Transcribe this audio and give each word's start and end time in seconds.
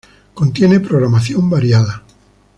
Contiene 0.33 0.79
programación 0.79 1.47
variada. 1.47 2.01